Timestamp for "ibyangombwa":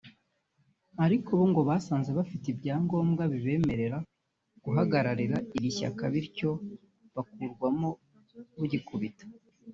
2.49-3.23